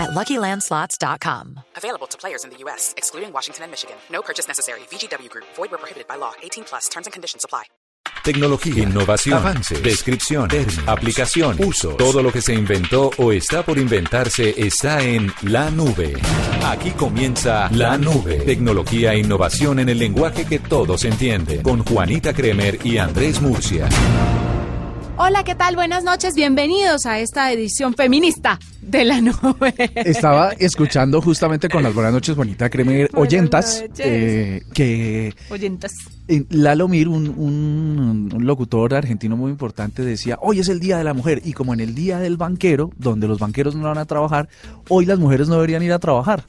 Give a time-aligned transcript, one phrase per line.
[0.00, 1.60] at LuckyLandSlots.com.
[1.76, 3.96] Available to players in the U.S., excluding Washington and Michigan.
[4.10, 4.80] No purchase necessary.
[4.90, 5.46] VGW Group.
[5.56, 6.32] Void where prohibited by law.
[6.42, 6.88] 18 plus.
[6.88, 7.64] Terms and conditions apply.
[8.22, 11.96] Tecnología, innovación, avances, descripción, términos, aplicación, uso.
[11.96, 16.14] Todo lo que se inventó o está por inventarse está en la nube.
[16.64, 18.40] Aquí comienza la nube.
[18.40, 21.62] Tecnología e innovación en el lenguaje que todos entienden.
[21.62, 23.88] Con Juanita Kremer y Andrés Murcia.
[25.22, 25.74] Hola, ¿qué tal?
[25.76, 26.34] Buenas noches.
[26.34, 29.74] Bienvenidos a esta edición feminista de la nube.
[29.94, 35.92] Estaba escuchando justamente con las buenas noches, bonita Buenas oyentas, eh, que Oyentas.
[36.26, 40.96] eh, Lalo Mir, un, un- un locutor argentino muy importante, decía, hoy es el Día
[40.96, 43.98] de la Mujer, y como en el Día del Banquero, donde los banqueros no van
[43.98, 44.48] a trabajar,
[44.88, 46.44] hoy las mujeres no deberían ir a trabajar.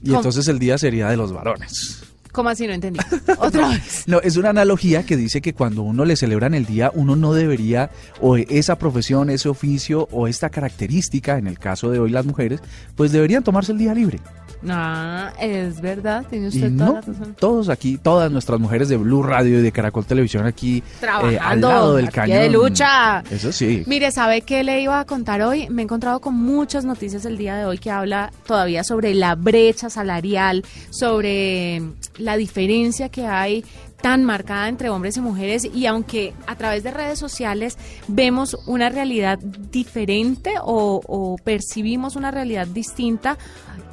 [0.00, 0.18] Y ¿Cómo?
[0.18, 2.03] entonces el día sería de los varones.
[2.34, 2.66] ¿Cómo así?
[2.66, 2.98] No entendí.
[3.38, 4.02] Otra vez.
[4.08, 7.32] No, es una analogía que dice que cuando uno le celebran el día, uno no
[7.32, 7.90] debería,
[8.20, 12.60] o esa profesión, ese oficio, o esta característica, en el caso de hoy las mujeres,
[12.96, 14.18] pues deberían tomarse el día libre.
[14.64, 16.24] No, es verdad.
[16.28, 17.36] Tiene usted toda no, la razón.
[17.38, 21.60] todos aquí, todas nuestras mujeres de Blue Radio y de Caracol Televisión aquí, eh, al
[21.60, 22.38] lado del cañón.
[22.38, 23.22] de lucha.
[23.30, 23.82] Eso sí.
[23.86, 25.68] Mire, ¿sabe qué le iba a contar hoy?
[25.68, 29.34] Me he encontrado con muchas noticias el día de hoy que habla todavía sobre la
[29.34, 31.82] brecha salarial, sobre
[32.16, 33.64] la diferencia que hay
[34.04, 38.90] tan marcada entre hombres y mujeres y aunque a través de redes sociales vemos una
[38.90, 43.38] realidad diferente o, percibimos una realidad distinta,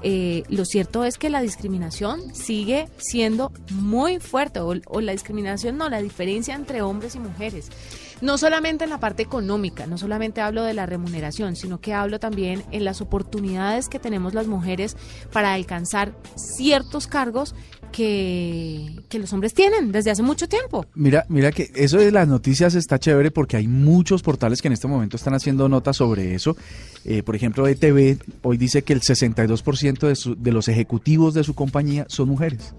[0.04, 5.78] eh, lo cierto es que la discriminación sigue siendo muy fuerte o, o la discriminación
[5.78, 7.70] no, la diferencia entre hombres y mujeres.
[8.20, 12.20] No solamente en la parte económica, no solamente hablo de la remuneración, sino que hablo
[12.20, 14.98] también en las oportunidades que tenemos las mujeres
[15.32, 17.56] para alcanzar ciertos cargos
[17.92, 20.86] que, que los hombres tienen desde hace mucho tiempo.
[20.96, 24.74] Mira, mira que eso de las noticias está chévere porque hay muchos portales que en
[24.74, 26.56] este momento están haciendo notas sobre eso.
[27.06, 31.44] Eh, por ejemplo, ETV hoy dice que el 62% de, su- de los ejecutivos de
[31.44, 32.74] su compañía son mujeres.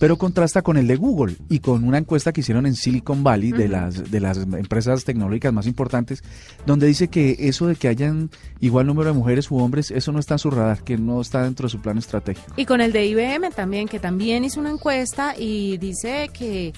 [0.00, 3.52] Pero contrasta con el de Google y con una encuesta que hicieron en Silicon Valley
[3.52, 6.24] de, las, de las empresas tecnológicas más importantes,
[6.66, 10.18] donde dice que eso de que hayan igual número de mujeres u hombres, eso no
[10.18, 12.52] está en su radar, que no está dentro de su plan estratégico.
[12.56, 16.72] Y con el de IBM también, que también hizo una encuesta y dice que,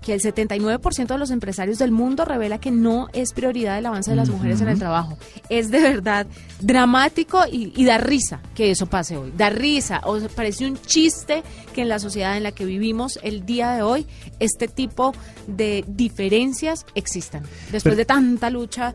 [0.00, 4.10] que el 79% de los empresarios del mundo revela que no es prioridad el avance
[4.10, 5.16] de las mujeres en el trabajo.
[5.48, 6.26] Es de verdad
[6.60, 9.32] dramático y, y da risa que eso pase hoy.
[9.36, 11.42] Da risa, o sea, parece un chiste
[11.74, 14.06] que en la sociedad en la que vivimos el día de hoy
[14.40, 15.14] este tipo
[15.46, 17.42] de diferencias existan.
[17.70, 18.94] Después Pero- de tanta lucha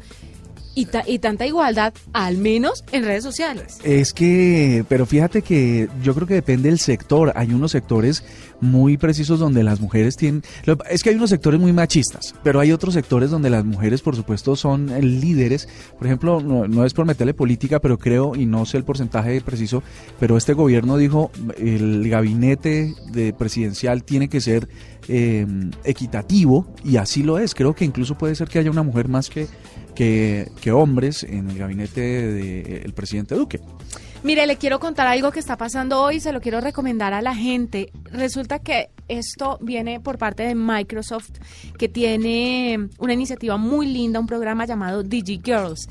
[0.78, 3.80] y, ta- y tanta igualdad, al menos en redes sociales.
[3.84, 7.34] Es que, pero fíjate que yo creo que depende del sector.
[7.36, 8.24] Hay unos sectores
[8.62, 10.44] muy precisos donde las mujeres tienen...
[10.90, 14.16] Es que hay unos sectores muy machistas, pero hay otros sectores donde las mujeres, por
[14.16, 14.88] supuesto, son
[15.20, 15.68] líderes.
[15.98, 19.42] Por ejemplo, no, no es por meterle política, pero creo, y no sé el porcentaje
[19.42, 19.82] preciso,
[20.20, 24.68] pero este gobierno dijo, el gabinete de presidencial tiene que ser
[25.08, 25.46] eh,
[25.84, 27.56] equitativo, y así lo es.
[27.56, 29.48] Creo que incluso puede ser que haya una mujer más que...
[29.98, 33.60] Que, que hombres en el gabinete del presidente Duque.
[34.22, 37.34] Mire, le quiero contar algo que está pasando hoy, se lo quiero recomendar a la
[37.34, 37.92] gente.
[38.12, 41.40] Resulta que esto viene por parte de Microsoft,
[41.78, 45.88] que tiene una iniciativa muy linda, un programa llamado DigiGirls.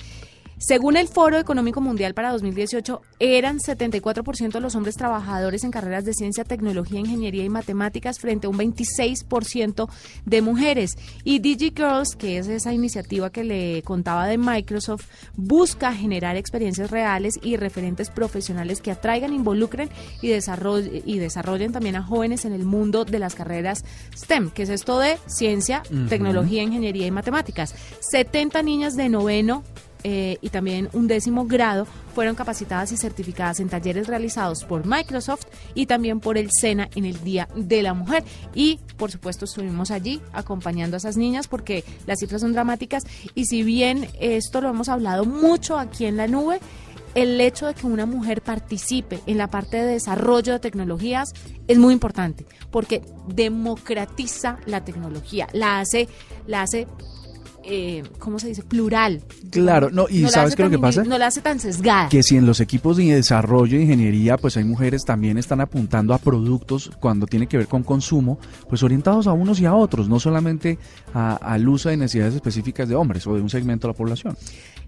[0.59, 6.15] Según el Foro Económico Mundial para 2018, eran 74% los hombres trabajadores en carreras de
[6.15, 9.87] ciencia, tecnología, ingeniería y matemáticas frente a un 26%
[10.25, 10.97] de mujeres.
[11.25, 17.39] Y DigiGirls, que es esa iniciativa que le contaba de Microsoft, busca generar experiencias reales
[17.43, 19.91] y referentes profesionales que atraigan, involucren
[20.23, 23.85] y desarrollen, y desarrollen también a jóvenes en el mundo de las carreras
[24.17, 27.75] STEM, que es esto de ciencia, tecnología, ingeniería y matemáticas.
[28.01, 29.63] 70 niñas de noveno
[30.05, 35.47] eh, y también un décimo grado fueron capacitadas y certificadas en talleres realizados por Microsoft
[35.75, 38.25] y también por el SENA en el Día de la Mujer.
[38.55, 43.05] Y por supuesto estuvimos allí acompañando a esas niñas porque las cifras son dramáticas
[43.35, 46.61] y si bien esto lo hemos hablado mucho aquí en la nube,
[47.17, 51.33] el hecho de que una mujer participe en la parte de desarrollo de tecnologías
[51.67, 56.09] es muy importante porque democratiza la tecnología, la hace,
[56.47, 56.87] la hace
[57.67, 58.63] eh, ¿cómo se dice?
[58.63, 59.23] Plural.
[59.51, 61.05] Claro, no, y ¿sabes qué es lo que pasa?
[61.05, 62.09] No la hace tan sesgada.
[62.09, 66.15] Que si en los equipos de desarrollo de ingeniería, pues hay mujeres también están apuntando
[66.15, 70.09] a productos cuando tiene que ver con consumo, pues orientados a unos y a otros,
[70.09, 70.79] no solamente
[71.13, 74.37] al uso de necesidades específicas de hombres o de un segmento de la población.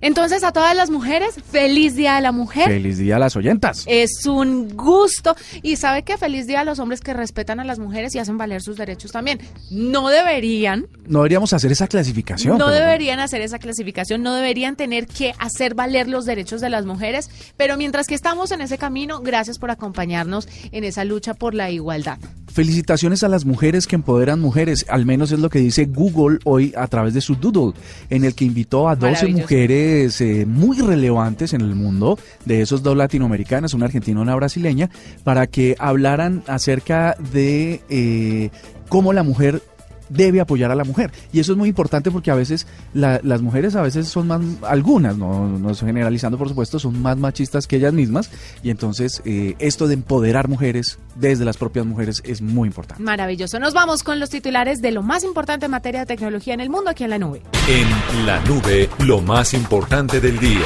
[0.01, 2.69] Entonces, a todas las mujeres, feliz Día de la Mujer.
[2.69, 3.83] Feliz día a las oyentas.
[3.89, 5.35] Es un gusto.
[5.63, 8.39] Y sabe que feliz día a los hombres que respetan a las mujeres y hacen
[8.39, 9.41] valer sus derechos también.
[9.73, 12.59] No deberían, No deberíamos hacer esa clasificación.
[12.59, 16.71] no pero- deberían hacer esa clasificación, no deberían tener que hacer valer los derechos de
[16.71, 17.31] las mujeres.
[17.57, 21.71] Pero mientras que estamos en ese camino, gracias por acompañarnos en esa lucha por la
[21.71, 22.19] igualdad.
[22.53, 26.73] Felicitaciones a las mujeres que empoderan mujeres, al menos es lo que dice Google hoy
[26.77, 27.75] a través de su Doodle,
[28.11, 29.43] en el que invitó a 12 Maravilloso.
[29.43, 34.35] mujeres eh, muy relevantes en el mundo, de esos dos latinoamericanas, una argentina y una
[34.35, 34.91] brasileña,
[35.23, 38.51] para que hablaran acerca de eh,
[38.89, 39.63] cómo la mujer
[40.09, 41.11] debe apoyar a la mujer.
[41.33, 44.41] Y eso es muy importante porque a veces la- las mujeres a veces son más,
[44.63, 48.31] algunas, no, no estoy generalizando por supuesto, son más machistas que ellas mismas.
[48.63, 53.03] Y entonces eh, esto de empoderar mujeres desde las propias mujeres es muy importante.
[53.03, 53.59] Maravilloso.
[53.59, 56.71] Nos vamos con los titulares de lo más importante en materia de tecnología en el
[56.71, 57.43] mundo aquí en la nube.
[57.69, 60.61] En la nube, lo más importante del día.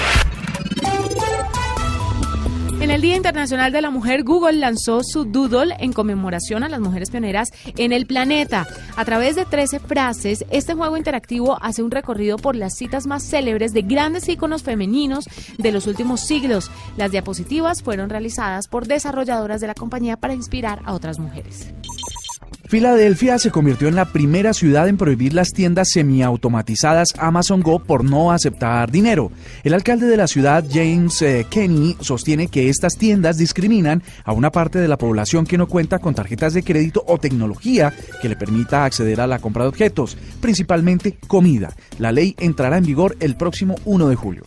[2.82, 6.81] En el Día Internacional de la Mujer, Google lanzó su Doodle en conmemoración a las
[6.81, 8.67] mujeres pioneras en el planeta.
[8.96, 13.23] A través de 13 frases, este juego interactivo hace un recorrido por las citas más
[13.23, 16.73] célebres de grandes íconos femeninos de los últimos siglos.
[16.96, 21.73] Las diapositivas fueron realizadas por desarrolladoras de la compañía para inspirar a otras mujeres.
[22.72, 28.02] Filadelfia se convirtió en la primera ciudad en prohibir las tiendas semiautomatizadas Amazon Go por
[28.02, 29.30] no aceptar dinero.
[29.62, 34.50] El alcalde de la ciudad, James eh, Kenny, sostiene que estas tiendas discriminan a una
[34.50, 37.92] parte de la población que no cuenta con tarjetas de crédito o tecnología
[38.22, 41.74] que le permita acceder a la compra de objetos, principalmente comida.
[41.98, 44.44] La ley entrará en vigor el próximo 1 de julio.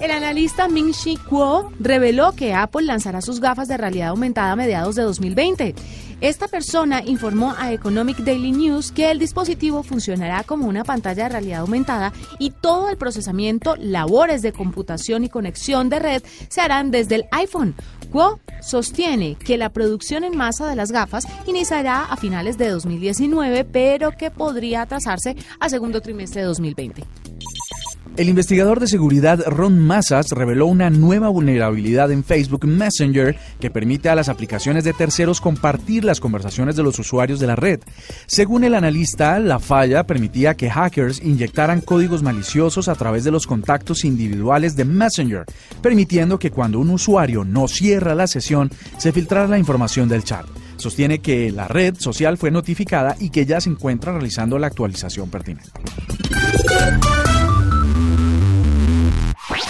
[0.00, 4.56] El analista Ming Chi Kuo reveló que Apple lanzará sus gafas de realidad aumentada a
[4.56, 5.74] mediados de 2020.
[6.20, 11.28] Esta persona informó a Economic Daily News que el dispositivo funcionará como una pantalla de
[11.28, 16.90] realidad aumentada y todo el procesamiento, labores de computación y conexión de red se harán
[16.90, 17.74] desde el iPhone.
[18.10, 23.64] Kuo sostiene que la producción en masa de las gafas iniciará a finales de 2019,
[23.64, 27.04] pero que podría atrasarse a segundo trimestre de 2020.
[28.16, 34.08] El investigador de seguridad Ron Massas reveló una nueva vulnerabilidad en Facebook Messenger que permite
[34.08, 37.80] a las aplicaciones de terceros compartir las conversaciones de los usuarios de la red.
[38.26, 43.48] Según el analista, la falla permitía que hackers inyectaran códigos maliciosos a través de los
[43.48, 45.44] contactos individuales de Messenger,
[45.82, 50.46] permitiendo que cuando un usuario no cierra la sesión, se filtrara la información del chat.
[50.76, 55.30] Sostiene que la red social fue notificada y que ya se encuentra realizando la actualización
[55.30, 55.70] pertinente.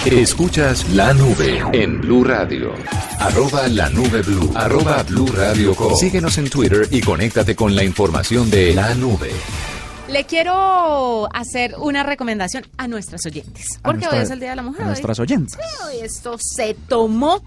[0.06, 2.73] Escuchas la nube en Blue Radio.
[3.19, 4.51] Arroba la nube blue.
[4.55, 5.95] Arroba Blue Radio Com.
[5.97, 9.31] Síguenos en Twitter y conéctate con la información de la nube.
[10.09, 13.79] Le quiero hacer una recomendación a nuestras oyentes.
[13.83, 14.83] Porque nuestra- hoy es el Día de la Mujer.
[14.83, 15.59] a hoy- nuestras oyentes.
[15.87, 17.43] hoy esto se tomó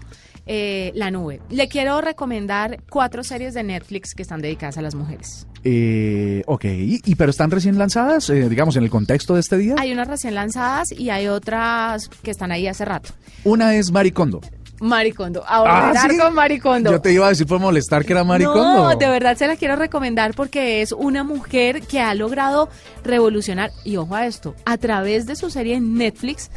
[0.48, 1.40] eh, la nube.
[1.50, 5.46] Le quiero recomendar cuatro series de Netflix que están dedicadas a las mujeres.
[5.62, 9.56] Eh, ok, ¿Y, y pero están recién lanzadas, eh, digamos, en el contexto de este
[9.58, 9.74] día?
[9.78, 13.10] Hay unas recién lanzadas y hay otras que están ahí hace rato.
[13.44, 14.40] Una es Maricondo.
[14.80, 15.42] Maricondo.
[15.44, 16.16] Ahora Ah, ¿sí?
[16.16, 16.92] con Maricondo.
[16.92, 18.90] Yo te iba a decir por molestar que era Maricondo.
[18.90, 22.68] No, de verdad se la quiero recomendar porque es una mujer que ha logrado
[23.02, 26.50] revolucionar, y ojo a esto, a través de su serie en Netflix,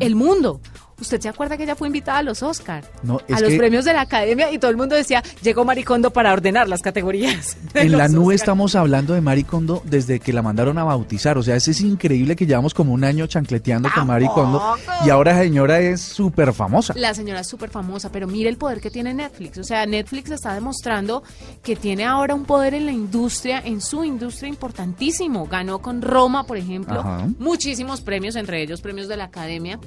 [0.00, 0.60] el mundo.
[1.00, 2.84] ¿Usted se acuerda que ella fue invitada a los Oscar?
[3.02, 6.12] No, a los que- premios de la Academia y todo el mundo decía, llegó Maricondo
[6.12, 7.56] para ordenar las categorías.
[7.74, 8.44] En la nube Oscar".
[8.44, 11.38] estamos hablando de Maricondo desde que la mandaron a bautizar.
[11.38, 14.76] O sea, es, es increíble que llevamos como un año chancleteando con Maricondo.
[15.04, 16.94] Y ahora la señora es súper famosa.
[16.96, 19.58] La señora es súper famosa, pero mire el poder que tiene Netflix.
[19.58, 21.22] O sea, Netflix está demostrando
[21.62, 25.46] que tiene ahora un poder en la industria, en su industria importantísimo.
[25.46, 27.26] Ganó con Roma, por ejemplo, Ajá.
[27.38, 29.78] muchísimos premios, entre ellos premios de la Academia.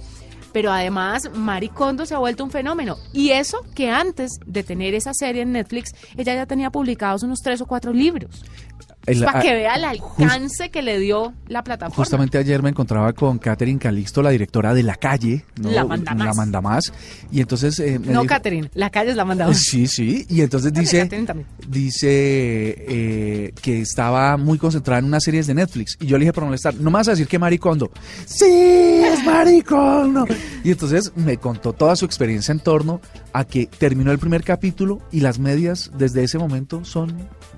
[0.56, 2.96] Pero además, Maricondo se ha vuelto un fenómeno.
[3.12, 7.42] Y eso que antes de tener esa serie en Netflix, ella ya tenía publicados unos
[7.42, 8.46] tres o cuatro libros.
[9.06, 11.96] El- para que vea el just- alcance que le dio la plataforma.
[11.96, 15.46] Justamente ayer me encontraba con Catherine Calixto, la directora de La Calle.
[15.62, 15.72] ¿no?
[15.72, 16.26] La Manda Más.
[16.28, 16.94] La Manda Más.
[17.32, 17.80] Y entonces...
[17.80, 19.54] eh, no, dijo- Catherine, la calle es la mandada.
[19.56, 20.26] Sí, sí.
[20.30, 21.08] Y entonces dice,
[21.68, 25.98] dice eh, que estaba muy concentrada en unas series de Netflix.
[26.00, 27.92] Y yo le dije para molestar, no me vas a decir que Maricondo.
[28.26, 30.26] Sí, es Maricondo.
[30.64, 33.02] y entonces me contó toda su experiencia en torno
[33.34, 37.14] a que terminó el primer capítulo y las medias desde ese momento son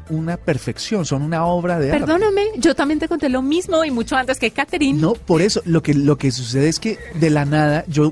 [0.09, 2.05] una perfección, son una obra de arte.
[2.05, 4.99] Perdóname, yo también te conté lo mismo y mucho antes que Catherine.
[4.99, 8.11] No, por eso, lo que, lo que sucede es que de la nada yo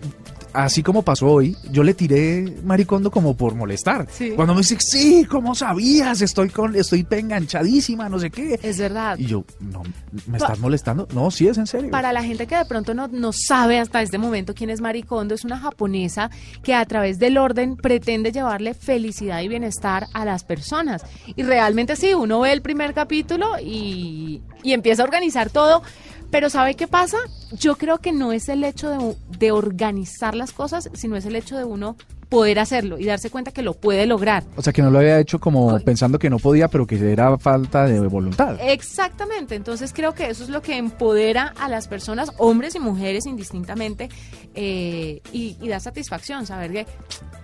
[0.56, 4.08] así como pasó hoy, yo le tiré maricondo como por molestar.
[4.10, 4.32] Sí.
[4.36, 6.22] Cuando me dice, sí, ¿cómo sabías?
[6.22, 8.60] Estoy con, estoy enganchadísima, no sé qué.
[8.62, 9.18] Es verdad.
[9.18, 9.84] Y yo, no,
[10.28, 11.08] ¿me estás molestando?
[11.14, 11.92] No, sí, es en serio.
[11.92, 15.36] Para la gente que de pronto no, no sabe hasta este momento quién es Maricondo,
[15.36, 16.30] es una japonesa
[16.64, 21.04] que a través del orden pretende llevarle felicidad y bienestar a las personas.
[21.36, 25.84] Y realmente sí, uno ve el primer capítulo y, y empieza a organizar todo.
[26.32, 27.18] Pero ¿sabe qué pasa?
[27.52, 31.36] Yo creo que no es el hecho de, de, organizar las cosas, sino es el
[31.36, 31.96] hecho de uno
[32.36, 34.44] poder hacerlo y darse cuenta que lo puede lograr.
[34.58, 37.38] O sea, que no lo había hecho como pensando que no podía, pero que era
[37.38, 38.58] falta de voluntad.
[38.60, 43.26] Exactamente, entonces creo que eso es lo que empodera a las personas, hombres y mujeres
[43.26, 44.10] indistintamente,
[44.54, 46.86] eh, y, y, da satisfacción saber que,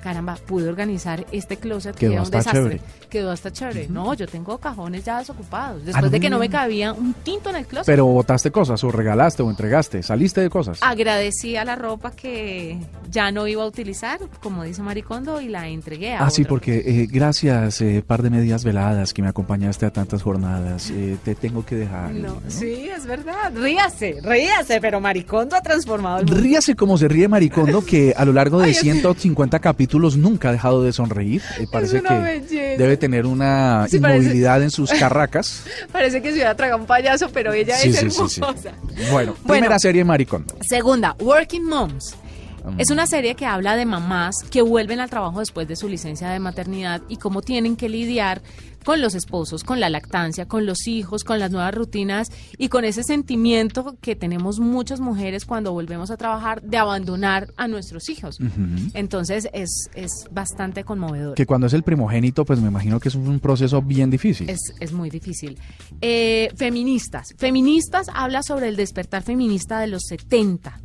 [0.04, 2.62] caramba, pude organizar este closet Quedó que era un desastre.
[2.62, 2.82] chévere.
[3.10, 3.88] Quedó hasta chévere.
[3.88, 7.58] No, yo tengo cajones ya desocupados, después de que no me cabía un tinto en
[7.58, 7.86] el closet.
[7.86, 10.80] Pero botaste cosas, o regalaste, o entregaste, saliste de cosas.
[10.82, 12.78] Agradecí a la ropa que
[13.10, 16.84] ya no iba a utilizar, como dice Maricondo, y la entregué a Ah, sí, porque
[16.86, 20.90] eh, gracias, eh, par de medias veladas que me acompañaste a tantas jornadas.
[20.92, 22.12] eh, te tengo que dejar.
[22.12, 22.42] No, ¿no?
[22.48, 23.52] sí, es verdad.
[23.56, 26.42] Ríase, ríase, pero Maricondo ha transformado el mundo.
[26.42, 30.50] Ríase como se ríe Maricondo, que a lo largo de Ay, es- 150 capítulos nunca
[30.50, 31.42] ha dejado de sonreír.
[31.60, 32.78] Eh, parece que belleza.
[32.82, 35.64] debe tener una Sí, parece- inmovilidad en sus carracas.
[35.92, 38.06] Parece que se hubiera tragado un payaso, pero ella Sí, es sí.
[38.06, 38.42] hermosa.
[39.12, 39.36] Bueno, Bueno.
[39.48, 40.56] primera serie Maricondo.
[40.62, 42.16] Segunda, Working Moms.
[42.78, 46.30] Es una serie que habla de mamás que vuelven al trabajo después de su licencia
[46.30, 48.42] de maternidad y cómo tienen que lidiar
[48.84, 52.86] con los esposos, con la lactancia, con los hijos, con las nuevas rutinas y con
[52.86, 58.40] ese sentimiento que tenemos muchas mujeres cuando volvemos a trabajar de abandonar a nuestros hijos.
[58.94, 61.36] Entonces es, es bastante conmovedor.
[61.36, 64.50] Que cuando es el primogénito, pues me imagino que es un proceso bien difícil.
[64.50, 65.58] Es, es muy difícil.
[66.02, 67.34] Eh, feministas.
[67.38, 70.80] Feministas habla sobre el despertar feminista de los 70.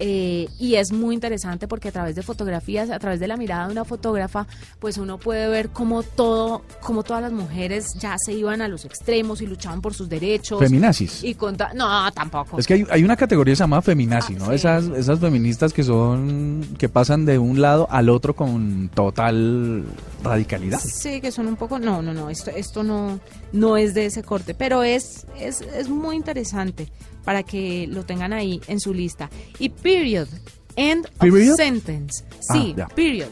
[0.00, 3.66] Eh, y es muy interesante porque a través de fotografías, a través de la mirada
[3.66, 4.46] de una fotógrafa,
[4.78, 8.84] pues uno puede ver cómo todo, cómo todas las mujeres ya se iban a los
[8.84, 10.60] extremos y luchaban por sus derechos.
[10.60, 11.24] Feminazis.
[11.24, 11.36] Y
[11.74, 12.58] no, tampoco.
[12.58, 14.46] Es que hay, hay una categoría que se llama feminazi, Ah, ¿no?
[14.46, 14.54] sí.
[14.54, 19.84] Esas, esas feministas que son, que pasan de un lado al otro con total
[20.22, 20.80] radicalidad.
[20.80, 21.78] Sí, que son un poco.
[21.78, 22.30] No, no, no.
[22.30, 23.18] Esto, esto no,
[23.52, 24.54] no es de ese corte.
[24.54, 26.88] Pero es, es, es muy interesante
[27.28, 29.28] para que lo tengan ahí en su lista.
[29.58, 30.28] Y period.
[30.76, 31.50] End ¿Period?
[31.52, 32.24] of sentence.
[32.40, 32.86] Sí, Ah, ya.
[32.86, 33.28] period.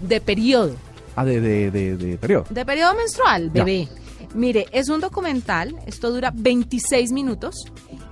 [0.00, 0.76] De periodo.
[1.16, 2.44] Ah, de, de, de, de periodo.
[2.48, 3.64] De periodo menstrual, Ya.
[3.64, 3.88] bebé.
[4.36, 7.56] Mire, es un documental, esto dura 26 minutos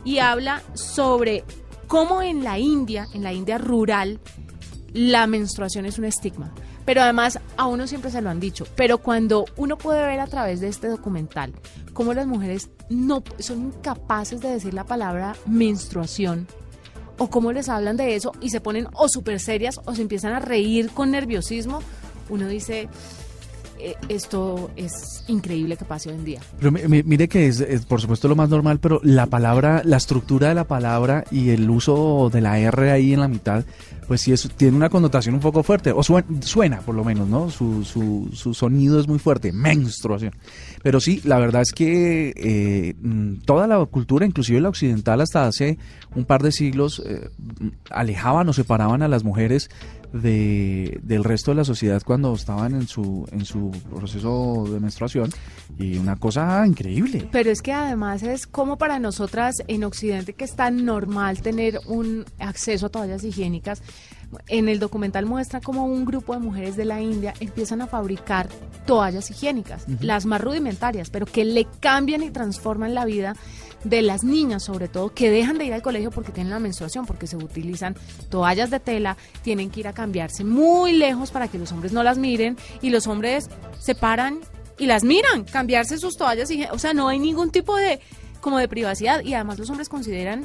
[0.05, 1.45] y habla sobre
[1.87, 4.19] cómo en la India, en la India rural,
[4.93, 6.53] la menstruación es un estigma.
[6.89, 8.67] Pero además a uno siempre se lo han dicho.
[8.75, 11.53] Pero cuando uno puede ver a través de este documental
[11.93, 16.47] cómo las mujeres no son incapaces de decir la palabra menstruación
[17.19, 20.33] o cómo les hablan de eso y se ponen o súper serias o se empiezan
[20.33, 21.81] a reír con nerviosismo,
[22.31, 22.89] uno dice,
[23.79, 26.41] "Eh, esto es increíble que pase hoy en día.
[26.59, 29.83] Pero mi- mi- mire que es, es, por supuesto lo más normal, pero la palabra,
[29.85, 33.65] la estructura de la palabra y el uso de la R ahí en la mitad,
[34.09, 37.51] pues sí tiene una connotación un poco fuerte, o suena, suena por lo menos, ¿no?
[37.51, 40.33] Su, su, su sonido es muy fuerte, menstruación.
[40.83, 45.47] Pero sí, la verdad es que eh, mm, toda la cultura, inclusive la occidental, hasta
[45.47, 45.77] hace
[46.15, 47.29] un par de siglos, eh,
[47.91, 49.69] alejaban o separaban a las mujeres
[50.13, 55.31] de, del resto de la sociedad cuando estaban en su, en su proceso de menstruación
[55.79, 57.29] y una cosa increíble.
[57.31, 61.81] Pero es que además es como para nosotras en Occidente que es tan normal tener
[61.87, 63.83] un acceso a toallas higiénicas.
[64.49, 68.49] En el documental muestra cómo un grupo de mujeres de la India empiezan a fabricar
[68.87, 73.35] toallas higiénicas, las más rudimentarias, pero que le cambian y transforman la vida
[73.85, 77.07] de las niñas, sobre todo, que dejan de ir al colegio porque tienen la menstruación,
[77.07, 77.97] porque se utilizan
[78.29, 82.03] toallas de tela, tienen que ir a cambiarse muy lejos para que los hombres no
[82.03, 84.41] las miren y los hombres se paran
[84.79, 88.01] y las miran, cambiarse sus toallas, y, o sea, no hay ningún tipo de
[88.41, 90.45] como de privacidad y además los hombres consideran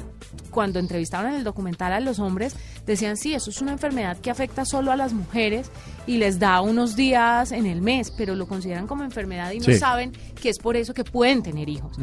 [0.50, 4.30] cuando entrevistaron en el documental a los hombres decían sí eso es una enfermedad que
[4.30, 5.70] afecta solo a las mujeres
[6.06, 9.72] y les da unos días en el mes pero lo consideran como enfermedad y no
[9.76, 11.96] saben que es por eso que pueden tener hijos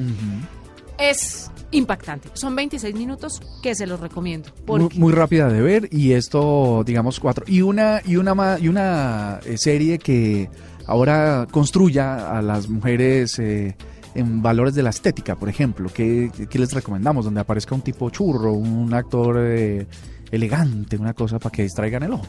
[1.02, 2.30] es impactante.
[2.34, 6.84] Son 26 minutos que se los recomiendo Muy, porque muy rápida de ver y esto,
[6.86, 7.46] digamos, cuatro.
[7.48, 10.50] Y una, y una, y una eh, serie que
[10.86, 13.76] ahora construya a las mujeres eh,
[14.16, 15.90] en valores de la estética, por ejemplo.
[15.94, 17.26] ¿Qué, qué les recomendamos?
[17.26, 19.88] Donde aparezca un tipo churro, un actor eh,
[20.32, 22.26] elegante, una cosa para que distraigan el ojo.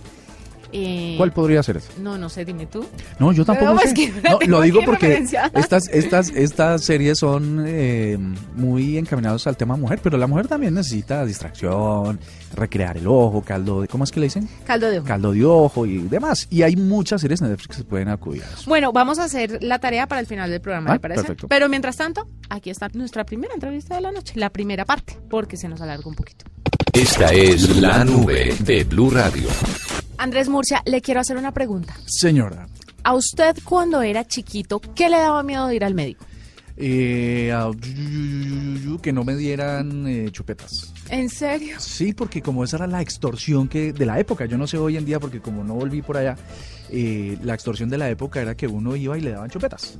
[0.72, 1.88] Eh, ¿Cuál podría ser ese?
[2.00, 2.84] No, no sé, dime tú.
[3.18, 3.88] No, yo tampoco No, sé.
[3.88, 5.22] es que No, lo digo porque
[5.54, 8.16] estas, estas, estas series son eh,
[8.56, 12.18] muy encaminados al tema mujer, pero la mujer también necesita distracción,
[12.54, 14.48] recrear el ojo, caldo de, ¿cómo es que le dicen?
[14.64, 15.06] Caldo de ojo.
[15.08, 16.46] Caldo de ojo y demás.
[16.50, 18.64] Y hay muchas series en Netflix que se pueden acudir a eso.
[18.68, 21.20] Bueno, vamos a hacer la tarea para el final del programa, Ah, ¿le parece?
[21.22, 21.48] perfecto.
[21.48, 25.56] Pero mientras tanto, aquí está nuestra primera entrevista de la noche, la primera parte, porque
[25.56, 26.46] se nos alargó un poquito.
[26.94, 29.48] Esta es la nube de Blue Radio.
[30.22, 31.96] Andrés Murcia, le quiero hacer una pregunta.
[32.06, 32.68] Señora,
[33.02, 36.24] A usted cuando era chiquito, ¿qué le daba miedo de ir al médico?
[36.76, 37.52] eh,
[39.02, 40.92] que no me dieran eh, chupetas.
[41.08, 41.74] ¿En serio?
[41.80, 44.96] Sí, porque como esa era la extorsión que de la época, yo no sé hoy
[44.96, 46.36] en día porque como no volví por allá,
[46.88, 49.98] eh, la extorsión de la época era que uno iba y le daban chupetas.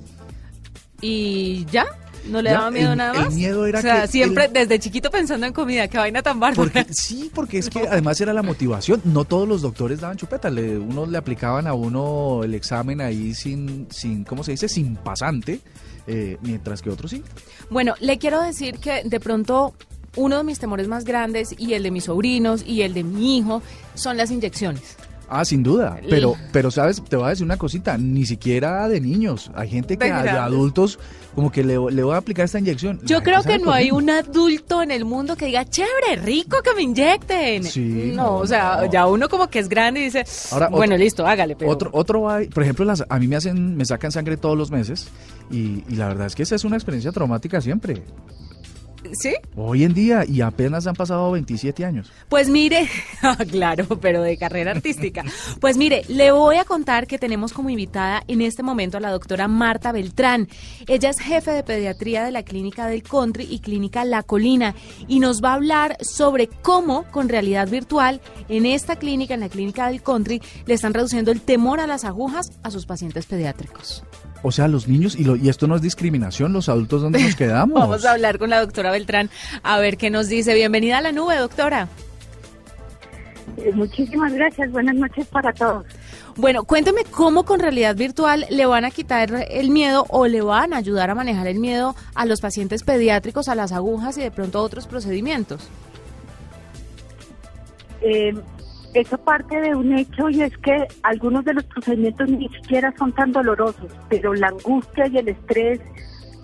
[1.01, 1.85] ¿Y ya?
[2.27, 3.35] ¿No le daba miedo el- nada el más?
[3.35, 6.39] miedo era o sea, que siempre el- desde chiquito pensando en comida, qué vaina tan
[6.39, 6.55] bárbara.
[6.57, 9.01] Porque, sí, porque es que además era la motivación.
[9.05, 10.53] No todos los doctores daban chupetas.
[10.53, 14.69] Le, unos le aplicaban a uno el examen ahí sin, sin ¿cómo se dice?
[14.69, 15.61] Sin pasante,
[16.07, 17.23] eh, mientras que otros sí.
[17.71, 19.75] Bueno, le quiero decir que de pronto
[20.17, 23.39] uno de mis temores más grandes y el de mis sobrinos y el de mi
[23.39, 23.63] hijo
[23.95, 24.97] son las inyecciones.
[25.35, 25.99] Ah, sin duda.
[26.03, 27.97] El- Pero, pero sabes, te voy a decir una cosita.
[27.97, 29.51] Ni siquiera de niños.
[29.55, 30.99] Hay gente que De adultos
[31.35, 33.01] como que le, le voy a aplicar esta inyección.
[33.05, 36.75] Yo creo que no hay un adulto en el mundo que diga, chévere, rico que
[36.75, 37.65] me inyecten.
[37.65, 38.91] Sí, no, no, o sea, no.
[38.93, 41.57] ya uno como que es grande y dice, Ahora, bueno, otro- listo, hágale.
[41.57, 41.71] Pero...
[41.71, 42.21] Otro, otro
[42.53, 45.09] por ejemplo, las, a mí me hacen, me sacan sangre todos los meses
[45.51, 48.03] y, y la verdad es que esa es una experiencia traumática siempre.
[49.13, 49.35] ¿Sí?
[49.57, 52.11] Hoy en día y apenas han pasado 27 años.
[52.29, 52.89] Pues mire,
[53.23, 55.25] ah, claro, pero de carrera artística.
[55.61, 59.11] Pues mire, le voy a contar que tenemos como invitada en este momento a la
[59.11, 60.49] doctora Marta Beltrán.
[60.87, 64.75] Ella es jefe de pediatría de la Clínica del Country y Clínica La Colina
[65.09, 69.49] y nos va a hablar sobre cómo con realidad virtual en esta clínica, en la
[69.49, 74.05] Clínica del Country, le están reduciendo el temor a las agujas a sus pacientes pediátricos.
[74.43, 77.37] O sea, los niños, y, lo, y esto no es discriminación, los adultos, ¿dónde nos
[77.37, 77.79] quedamos?
[77.79, 79.31] Vamos a hablar con la doctora Beltrán
[79.63, 80.55] a ver qué nos dice.
[80.55, 81.89] Bienvenida a la nube, doctora.
[83.57, 84.71] Eh, Muchísimas gracias.
[84.73, 85.85] Buenas noches para todos.
[86.37, 90.73] Bueno, cuénteme cómo con realidad virtual le van a quitar el miedo o le van
[90.73, 94.31] a ayudar a manejar el miedo a los pacientes pediátricos, a las agujas y de
[94.31, 95.69] pronto a otros procedimientos.
[98.01, 98.35] Eh,
[98.95, 103.13] eso parte de un hecho y es que algunos de los procedimientos ni siquiera son
[103.13, 105.81] tan dolorosos, pero la angustia y el estrés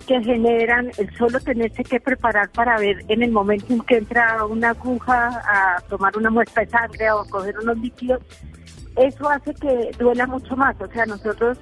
[0.07, 4.43] que generan el solo tenerse que preparar para ver en el momento en que entra
[4.45, 8.19] una aguja a tomar una muestra de sangre o coger unos líquidos,
[8.95, 10.75] eso hace que duela mucho más.
[10.81, 11.59] O sea, nosotros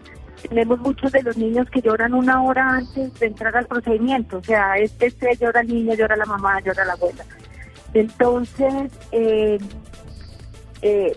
[0.48, 4.38] tenemos muchos de los niños que lloran una hora antes de entrar al procedimiento.
[4.38, 7.26] O sea, este, este llora el niño, llora la mamá, llora la abuela.
[7.94, 9.58] Entonces, eh,
[10.82, 11.16] eh,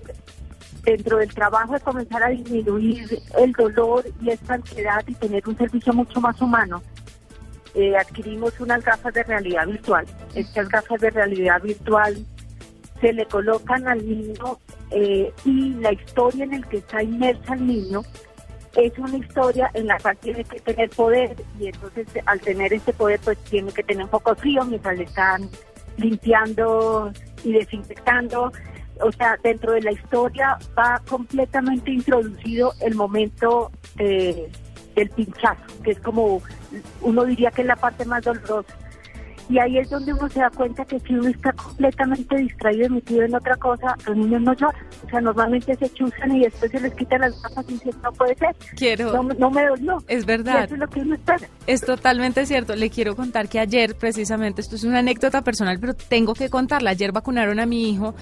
[0.84, 5.56] dentro del trabajo de comenzar a disminuir el dolor y esta ansiedad y tener un
[5.56, 6.82] servicio mucho más humano,
[7.74, 10.06] eh, adquirimos unas gafas de realidad virtual.
[10.34, 12.24] Estas gafas de realidad virtual
[13.00, 14.58] se le colocan al niño
[14.90, 18.02] eh, y la historia en la que está inmersa el niño
[18.76, 22.92] es una historia en la cual tiene que tener poder y entonces al tener este
[22.92, 25.48] poder pues tiene que tener un poco frío mientras le están
[25.96, 27.12] limpiando
[27.44, 28.52] y desinfectando.
[29.02, 34.50] O sea, dentro de la historia va completamente introducido el momento eh,
[34.94, 36.42] del pinchazo, que es como
[37.00, 38.74] uno diría que es la parte más dolorosa.
[39.48, 42.90] Y ahí es donde uno se da cuenta que si uno está completamente distraído y
[42.90, 44.80] metido en otra cosa, los niños no lloran.
[45.04, 48.12] O sea, normalmente se chuzan y después se les quitan las gafas y dicen, no
[48.12, 49.98] puede ser, Quiero, no, no me dolió.
[50.06, 50.64] es Y verdad.
[50.66, 51.48] eso es lo que uno espera.
[51.66, 52.76] Es totalmente cierto.
[52.76, 56.90] Le quiero contar que ayer, precisamente, esto es una anécdota personal, pero tengo que contarla.
[56.90, 58.14] Ayer vacunaron a mi hijo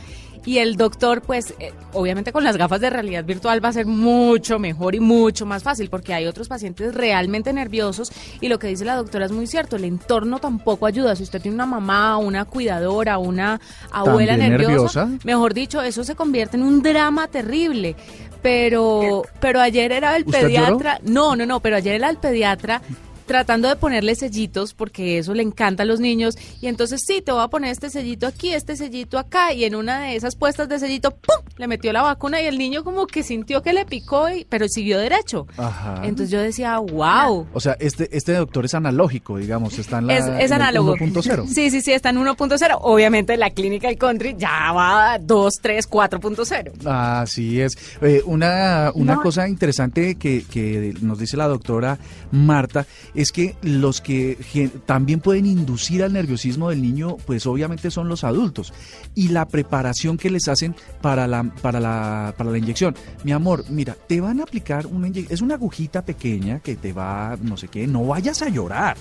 [0.45, 3.87] y el doctor, pues, eh, obviamente con las gafas de realidad virtual va a ser
[3.87, 8.69] mucho mejor y mucho más fácil, porque hay otros pacientes realmente nerviosos y lo que
[8.69, 9.77] dice la doctora es muy cierto.
[9.77, 11.17] El entorno tampoco ayuda.
[11.17, 15.09] Si usted tiene una mamá, una cuidadora, una abuela nerviosa, nerviosa.
[15.25, 17.97] mejor dicho, eso se convierte en un drama terrible.
[18.41, 21.01] Pero, pero ayer era el pediatra.
[21.03, 22.81] No, no, no, pero ayer era el pediatra
[23.29, 27.31] tratando de ponerle sellitos porque eso le encanta a los niños y entonces sí, te
[27.31, 30.69] voy a poner este sellito aquí, este sellito acá y en una de esas puestas
[30.69, 31.45] de sellito, ¡pum!
[31.57, 34.67] le metió la vacuna y el niño como que sintió que le picó, y, pero
[34.69, 35.47] siguió derecho.
[35.57, 36.01] Ajá.
[36.05, 37.47] Entonces yo decía, wow.
[37.53, 40.97] O sea, este, este doctor es analógico, digamos, está en la Es, es en análogo.
[40.97, 41.47] 1.0.
[41.59, 42.79] Sí, sí, sí, está en 1.0.
[42.81, 46.87] Obviamente la clínica del country ya va a 2, 3, 4.0.
[46.87, 47.77] Así es.
[48.01, 49.23] Eh, una una No.
[49.23, 51.99] cosa interesante que, que nos dice la doctora
[52.31, 52.87] Marta
[53.19, 58.23] es que los que también pueden inducir al nerviosismo del niño, pues obviamente son los
[58.23, 58.73] adultos.
[59.17, 62.95] Y la preparación que les hacen para la, para la, para la inyección.
[63.25, 66.93] Mi amor, mira, te van a aplicar una inyección, es una agujita pequeña que te
[66.93, 68.97] va, no sé qué, no vayas a llorar.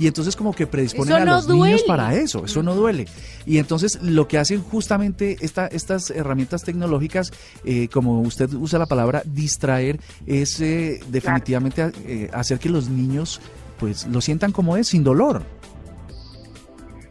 [0.00, 3.06] Y entonces como que predisponen a los niños para eso, eso no duele.
[3.46, 7.32] Y entonces lo que hacen justamente esta, estas herramientas tecnológicas,
[7.64, 13.40] eh, como usted usa la palabra distraer, es eh, definitivamente eh, hacer que los niños
[13.80, 15.42] pues lo sientan como es, sin dolor.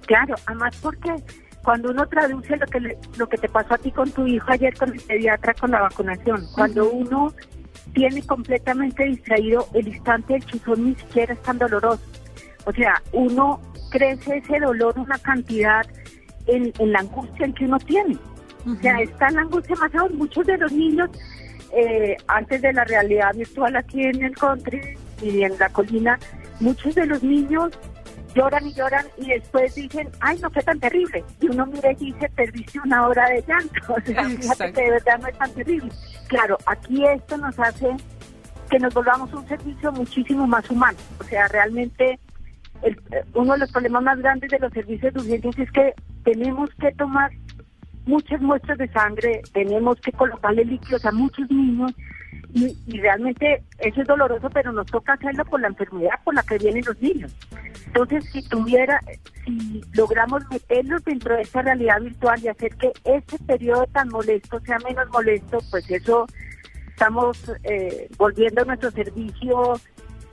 [0.06, 1.14] Claro, además porque
[1.64, 4.76] cuando uno traduce lo que lo que te pasó a ti con tu hijo ayer
[4.78, 7.34] con el pediatra con la vacunación, cuando uno
[7.94, 12.02] tiene completamente distraído el instante del chuzón ni siquiera es tan doloroso.
[12.66, 15.86] O sea, uno crece ese dolor una cantidad
[16.46, 18.18] en, la angustia en que uno tiene.
[18.66, 20.18] O sea, está la angustia más aún.
[20.18, 21.10] Muchos de los niños,
[21.74, 26.20] eh, antes de la realidad virtual aquí en el country y en la colina,
[26.60, 27.72] muchos de los niños
[28.36, 31.24] lloran y lloran y después dicen, ay, no fue tan terrible.
[31.42, 33.80] Y uno mira y dice, perdiste una hora de llanto.
[33.90, 35.92] O sea, fíjate que de verdad no es tan terrible.
[36.28, 37.96] Claro, aquí esto nos hace
[38.70, 40.98] que nos volvamos un servicio muchísimo más humano.
[41.20, 42.20] O sea, realmente
[42.84, 43.02] el,
[43.34, 45.94] uno de los problemas más grandes de los servicios de urgencias es que
[46.24, 47.32] tenemos que tomar
[48.06, 51.92] muchas muestras de sangre, tenemos que colocarle líquidos a muchos niños
[52.54, 56.58] y, realmente eso es doloroso, pero nos toca hacerlo por la enfermedad por la que
[56.58, 57.32] vienen los niños.
[57.86, 59.00] Entonces, si tuviera,
[59.46, 64.60] si logramos meterlos dentro de esta realidad virtual y hacer que este periodo tan molesto
[64.62, 66.26] sea menos molesto, pues eso
[66.88, 69.80] estamos eh, volviendo nuestro servicio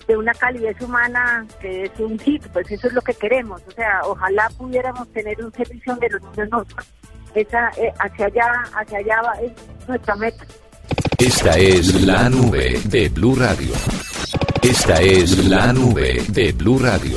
[0.08, 3.62] de una calidez humana que es un hit, pues eso es lo que queremos.
[3.66, 6.66] O sea, ojalá pudiéramos tener un servicio de los niños
[7.34, 9.52] Esa, eh, hacia allá, hacia allá va, es
[9.86, 10.46] nuestra meta.
[11.18, 13.72] Esta es la nube de Blue Radio.
[14.62, 17.16] Esta es la nube de Blue Radio.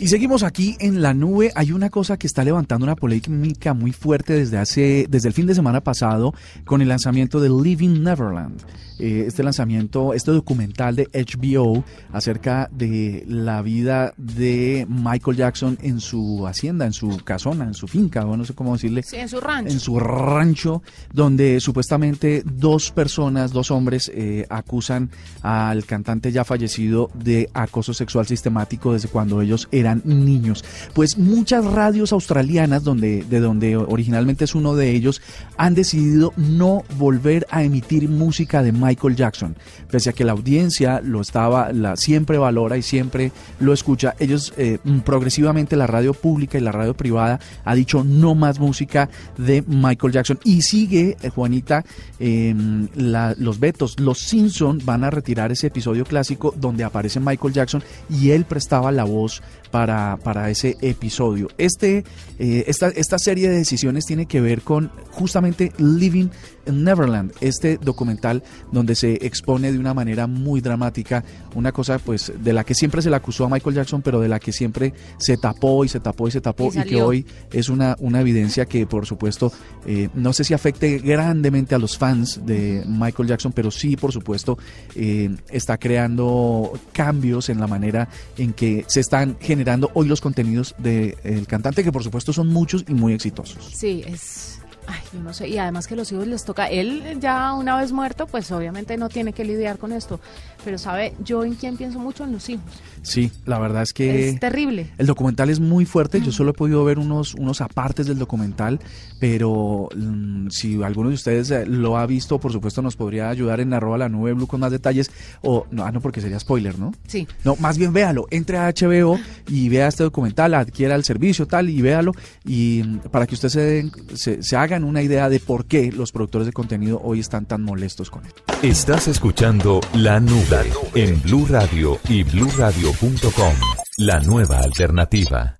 [0.00, 1.52] Y seguimos aquí en la nube.
[1.54, 5.46] Hay una cosa que está levantando una polémica muy fuerte desde hace, desde el fin
[5.46, 6.32] de semana pasado,
[6.64, 8.62] con el lanzamiento de Living Neverland.
[8.98, 16.00] Eh, este lanzamiento, este documental de HBO acerca de la vida de Michael Jackson en
[16.00, 19.02] su hacienda, en su casona, en su finca, o no sé cómo decirle.
[19.02, 19.72] Sí, en su rancho.
[19.72, 20.82] En su rancho,
[21.12, 25.10] donde supuestamente dos personas, dos hombres, eh, acusan
[25.40, 30.64] al cantante ya fallecido de acoso sexual sistemático desde cuando ellos eran niños.
[30.94, 35.20] Pues muchas radios australianas, donde, de donde originalmente es uno de ellos,
[35.56, 39.56] han decidido no volver a emitir música de Michael Jackson.
[39.90, 44.52] Pese a que la audiencia lo estaba, la, siempre valora y siempre lo escucha, ellos
[44.56, 49.62] eh, progresivamente la radio pública y la radio privada ha dicho no más música de
[49.66, 50.38] Michael Jackson.
[50.44, 51.84] Y sigue, eh, Juanita,
[52.18, 53.98] em, los vetos.
[53.98, 58.92] Los Simpson van a retirar ese episodio clásico donde aparece Michael Jackson y él prestaba
[58.92, 61.48] la voz para, para ese episodio.
[61.58, 62.04] Este,
[62.38, 66.28] eh, esta, esta serie de decisiones tiene que ver con justamente Living
[66.66, 72.32] in Neverland, este documental donde se expone de una manera muy dramática una cosa pues
[72.38, 74.92] de la que siempre se le acusó a Michael Jackson, pero de la que siempre
[75.18, 78.66] se tapó y se tapó y se tapó y, que hoy es una, una evidencia
[78.66, 79.52] que por supuesto
[79.86, 84.12] eh, no sé si afecte grandemente a los fans de Michael Jackson, pero sí por
[84.12, 84.58] supuesto
[84.94, 89.59] eh, está creando cambios en la manera en que se están generando
[89.94, 93.68] hoy los contenidos del cantante, que por supuesto son muchos y muy exitosos.
[93.72, 94.60] Sí, es
[94.92, 97.92] Ay, yo no sé, y además que los hijos les toca, él ya una vez
[97.92, 100.18] muerto, pues obviamente no tiene que lidiar con esto,
[100.64, 102.64] pero sabe, yo en quién pienso mucho en los hijos.
[103.02, 104.30] Sí, la verdad es que...
[104.30, 104.90] Es terrible.
[104.98, 108.80] El documental es muy fuerte, yo solo he podido ver unos, unos apartes del documental,
[109.20, 113.60] pero mm, si alguno de ustedes eh, lo ha visto, por supuesto nos podría ayudar
[113.60, 116.80] en arroba la nube blue con más detalles, o no, ah, no, porque sería spoiler,
[116.80, 116.92] ¿no?
[117.06, 117.28] Sí.
[117.44, 121.70] No, más bien véalo, entre a HBO y vea este documental, adquiera el servicio tal
[121.70, 122.12] y véalo,
[122.44, 126.12] y mm, para que ustedes se, se, se hagan una idea de por qué los
[126.12, 128.32] productores de contenido hoy están tan molestos con él.
[128.62, 133.54] Estás escuchando La Nube en Blue Radio y bluradio.com,
[133.98, 135.58] la nueva alternativa.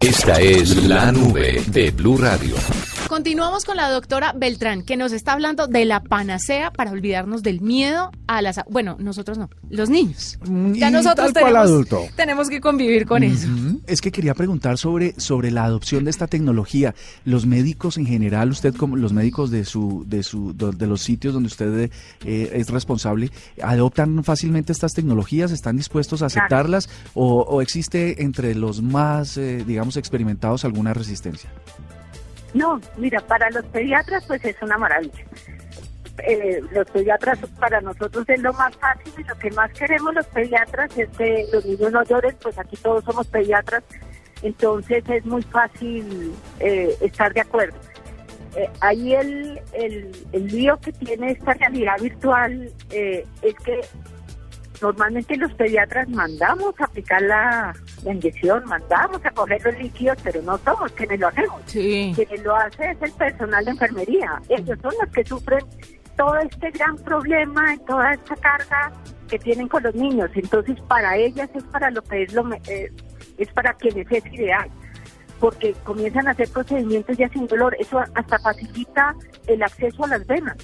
[0.00, 2.54] Esta es La Nube de Blue Radio.
[3.08, 7.60] Continuamos con la doctora Beltrán, que nos está hablando de la panacea para olvidarnos del
[7.60, 8.60] miedo a las...
[8.70, 10.38] Bueno, nosotros no, los niños.
[10.46, 11.70] Mm, ya nosotros tenemos,
[12.16, 13.46] tenemos, que convivir con eso.
[13.86, 16.94] Es que quería preguntar sobre, sobre la adopción de esta tecnología.
[17.24, 21.34] Los médicos en general, usted como los médicos de, su, de, su, de los sitios
[21.34, 21.90] donde usted
[22.24, 23.30] eh, es responsable,
[23.62, 25.52] ¿adoptan fácilmente estas tecnologías?
[25.52, 26.88] ¿Están dispuestos a aceptarlas?
[27.14, 31.50] ¿O, existe entre los más, eh, digamos, experimentados alguna resistencia?
[32.54, 35.24] No, mira, para los pediatras pues es una maravilla.
[36.18, 40.26] eh, los pediatras para nosotros es lo más fácil y lo que más queremos los
[40.26, 43.82] pediatras es que los niños no lloren, pues aquí todos somos pediatras,
[44.42, 47.76] entonces es muy fácil eh, estar de acuerdo.
[48.54, 53.80] Eh, ahí el, el, el, lío que tiene esta realidad virtual es que
[54.80, 57.74] normalmente los pediatras mandamos a aplicar la,
[58.12, 61.60] inyección, mandamos a coger los líquidos, pero no somos quienes lo hacemos.
[61.66, 62.12] Sí.
[62.14, 64.40] Quienes lo hace es el personal de enfermería.
[64.48, 65.64] Ellos son los que sufren
[66.16, 68.92] todo este gran problema y toda esta carga
[69.28, 70.30] que tienen con los niños.
[70.34, 72.92] Entonces, para ellas es para lo que es lo eh,
[73.38, 74.68] es para quienes es ideal,
[75.40, 77.76] porque comienzan a hacer procedimientos ya sin dolor.
[77.78, 79.14] Eso hasta facilita
[79.46, 80.56] el acceso a las venas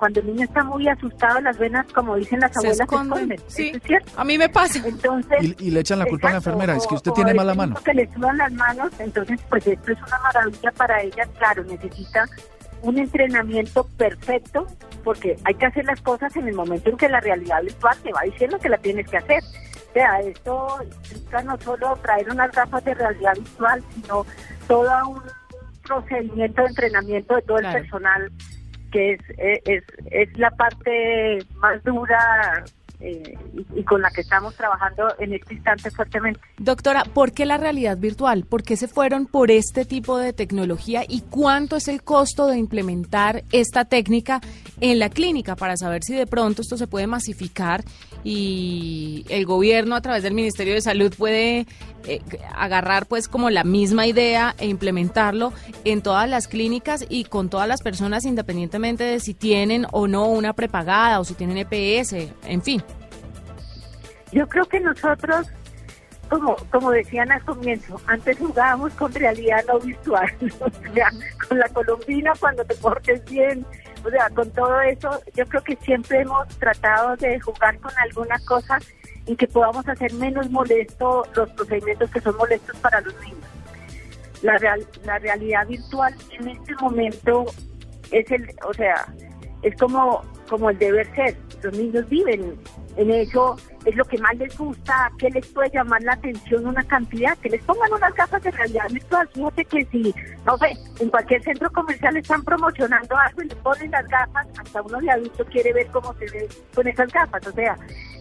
[0.00, 3.40] cuando el niño está muy asustado, las venas, como dicen las abuelas, se esconden.
[3.48, 4.10] Sí, es cierto?
[4.16, 4.80] a mí me pasa.
[4.88, 7.76] Entonces, y, le echan la culpa a la enfermera, es que usted tiene mala mano.
[7.84, 12.24] Que le suban las manos, entonces pues esto es una maravilla para ellas, claro, necesita
[12.80, 14.66] un entrenamiento perfecto,
[15.04, 18.10] porque hay que hacer las cosas en el momento en que la realidad virtual te
[18.10, 19.42] va diciendo que la tienes que hacer.
[19.42, 24.24] O sea, esto implica no solo traer unas gafas de realidad virtual, sino
[24.66, 25.22] todo un
[25.82, 28.32] procedimiento de entrenamiento de todo el personal
[28.90, 32.64] que es, eh, es, es la parte más dura
[33.00, 33.34] eh,
[33.74, 36.40] y, con la que estamos trabajando en este instante fuertemente.
[36.58, 38.44] Doctora, ¿por qué la realidad virtual?
[38.44, 42.58] ¿Por qué se fueron por este tipo de tecnología y cuánto es el costo de
[42.58, 44.40] implementar esta técnica
[44.80, 47.84] en la clínica para saber si de pronto esto se puede masificar
[48.22, 51.66] y el gobierno a través del Ministerio de Salud puede
[52.06, 52.20] eh,
[52.54, 55.52] agarrar pues como la misma idea e implementarlo
[55.84, 60.26] en todas las clínicas y con todas las personas independientemente de si tienen o no
[60.26, 62.82] una prepagada o si tienen EPS, en fin.
[64.32, 65.48] Yo creo que nosotros,
[66.28, 71.10] como, como decían al comienzo, antes jugábamos con realidad no virtual, o sea,
[71.48, 73.66] con la colombina cuando te portes bien,
[74.04, 78.38] o sea, con todo eso, yo creo que siempre hemos tratado de jugar con alguna
[78.46, 78.78] cosa
[79.26, 83.38] en que podamos hacer menos molesto los procedimientos que son molestos para los niños.
[84.42, 87.44] La, real, la realidad virtual en este momento
[88.10, 89.06] es el, o sea,
[89.62, 91.36] es como, como el deber ser.
[91.62, 92.58] Los niños viven
[92.96, 96.82] en eso, es lo que más les gusta, que les puede llamar la atención una
[96.84, 99.28] cantidad, que les pongan unas gafas de realidad virtual.
[99.32, 103.90] Fíjate que si, no sé, en cualquier centro comercial están promocionando algo y le ponen
[103.90, 107.46] las gafas, hasta uno de adulto quiere ver cómo se ve con esas gafas.
[107.46, 107.76] O sea,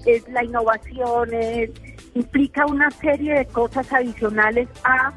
[0.06, 1.72] es la innovación, es,
[2.14, 5.14] implica una serie de cosas adicionales a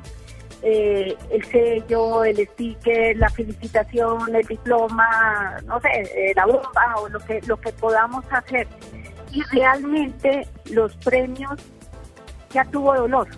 [0.62, 7.08] eh, el sello, el sticker, la felicitación, el diploma, no sé, eh, la bomba o
[7.08, 8.68] lo que, lo que podamos hacer.
[9.32, 11.58] Y realmente los premios
[12.50, 13.28] ya tuvo dolor.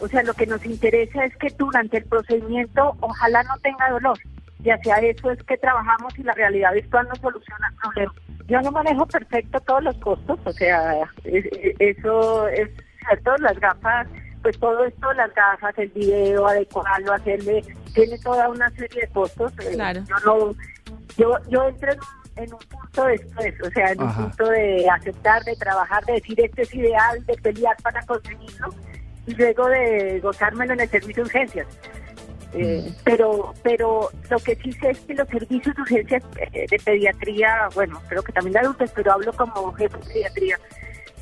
[0.00, 4.18] O sea, lo que nos interesa es que durante el procedimiento ojalá no tenga dolor.
[4.64, 8.14] Y hacia eso es que trabajamos y la realidad virtual nos soluciona el problema.
[8.48, 12.70] Yo no manejo perfecto todos los costos, o sea, eso es
[13.06, 14.08] cierto, las gafas
[14.42, 19.52] pues todo esto, las gafas, el video, adecuarlo, hacerle, tiene toda una serie de costos.
[19.60, 20.02] Eh, claro.
[20.08, 20.54] yo no,
[21.16, 21.98] yo, yo entro en,
[22.38, 26.62] un punto después, o sea, en un punto de aceptar, de trabajar, de decir esto
[26.62, 28.68] es ideal, de pelear para conseguirlo
[29.26, 31.66] y luego de gozármelo en el servicio de urgencias.
[32.54, 32.94] Eh, mm.
[33.04, 37.68] pero pero lo que sí sé es que los servicios de urgencias eh, de pediatría,
[37.74, 40.58] bueno, creo que también de adultos, pero hablo como jefe de pediatría,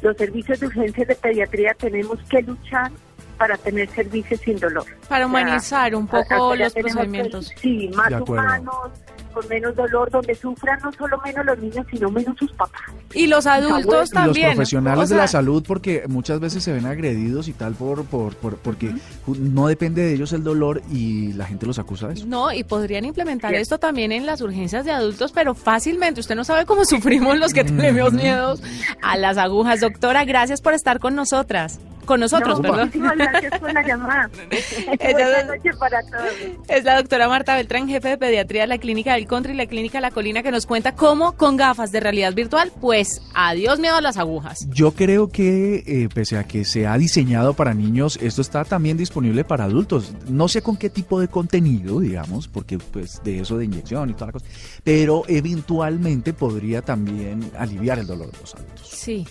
[0.02, 2.90] los servicios de urgencias de pediatría tenemos que luchar
[3.38, 4.84] para tener servicios sin dolor.
[5.08, 7.52] Para humanizar un poco los procedimientos.
[7.56, 8.90] sí, más humanos,
[9.32, 12.80] con menos dolor, donde sufran no solo menos los niños, sino menos sus papás.
[13.14, 14.48] Y los adultos también.
[14.48, 18.34] Los profesionales de la salud, porque muchas veces se ven agredidos y tal, por, por,
[18.34, 18.94] porque
[19.26, 22.26] no depende de ellos el dolor y la gente los acusa de eso.
[22.26, 26.20] No, y podrían implementar esto también en las urgencias de adultos, pero fácilmente.
[26.20, 28.62] Usted no sabe cómo sufrimos los que tenemos miedos
[29.02, 29.80] a las agujas.
[29.80, 32.86] Doctora, gracias por estar con nosotras con nosotros, perdón.
[32.86, 34.28] Muchísimas gracias por la llamada.
[35.00, 36.24] Buenas noches para todos.
[36.66, 39.66] Es la doctora Marta Beltrán, jefe de pediatría de la Clínica del Country y la
[39.66, 43.94] Clínica La Colina, que nos cuenta cómo con gafas de realidad virtual, pues adiós miedo
[43.94, 44.66] a las agujas.
[44.70, 48.96] Yo creo que, eh, pese a que se ha diseñado para niños, esto está también
[48.96, 50.12] disponible para adultos.
[50.28, 54.14] No sé con qué tipo de contenido, digamos, porque pues de eso de inyección y
[54.14, 54.46] toda la cosa,
[54.82, 58.88] pero eventualmente podría también aliviar el dolor de los adultos.
[58.90, 59.24] Sí,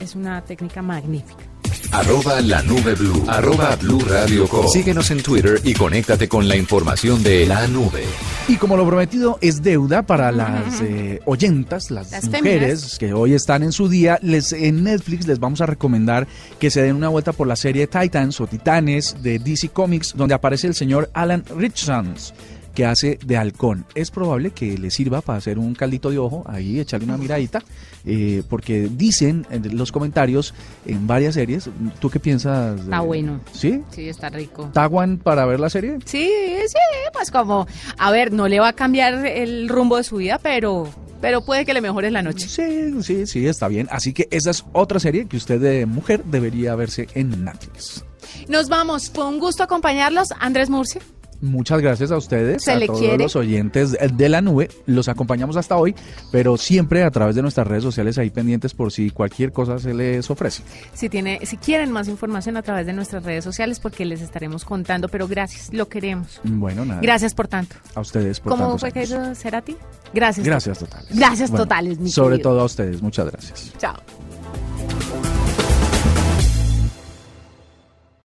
[0.00, 1.44] es una técnica magnífica.
[1.90, 3.24] Arroba la nube blue.
[3.28, 8.04] Arroba blue radio Síguenos en Twitter y conéctate con la información de la nube.
[8.48, 13.62] Y como lo prometido es deuda para las eh, oyentas, las, mujeres que hoy están
[13.62, 16.26] en su día, les en Netflix les vamos a recomendar
[16.58, 20.34] que se den una vuelta por la serie Titans o Titanes de DC Comics, donde
[20.34, 22.34] aparece el señor Alan Richards
[22.74, 23.84] que hace de halcón.
[23.94, 27.62] Es probable que le sirva para hacer un caldito de ojo, ahí echarle una miradita,
[28.04, 30.54] eh, porque dicen en los comentarios
[30.86, 31.68] en varias series,
[32.00, 32.80] ¿tú qué piensas?
[32.80, 33.40] Está bueno.
[33.52, 33.82] ¿Sí?
[33.90, 34.70] Sí, está rico.
[34.72, 35.98] ¿Taguan para ver la serie?
[36.04, 36.30] Sí,
[36.66, 36.78] sí,
[37.12, 37.66] pues como,
[37.98, 40.88] a ver, no le va a cambiar el rumbo de su vida, pero
[41.22, 42.48] pero puede que le mejores la noche.
[42.48, 43.86] Sí, sí, sí, está bien.
[43.92, 48.04] Así que esa es otra serie que usted de mujer debería verse en Netflix.
[48.48, 49.08] Nos vamos.
[49.08, 50.30] Fue un gusto acompañarlos.
[50.40, 51.00] Andrés Murcia.
[51.42, 53.24] Muchas gracias a ustedes, Se a todos quiere.
[53.24, 54.70] los oyentes de la nube.
[54.86, 55.94] Los acompañamos hasta hoy,
[56.30, 59.92] pero siempre a través de nuestras redes sociales ahí pendientes por si cualquier cosa se
[59.92, 60.62] les ofrece.
[60.94, 64.64] Si tiene, si quieren más información a través de nuestras redes sociales, porque les estaremos
[64.64, 65.08] contando.
[65.08, 66.40] Pero gracias, lo queremos.
[66.44, 67.00] Bueno, nada.
[67.02, 67.74] Gracias por tanto.
[67.94, 69.76] a ustedes por ¿Cómo fue que eso será a ti?
[70.14, 70.46] Gracias.
[70.46, 71.08] Gracias totales.
[71.10, 72.50] Gracias totales, mi Sobre querido.
[72.50, 73.72] todo a ustedes, muchas gracias.
[73.78, 73.96] Chao.